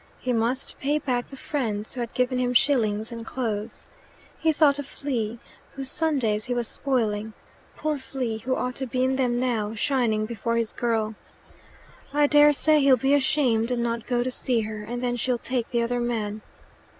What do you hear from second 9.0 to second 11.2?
in them now, shining before his girl.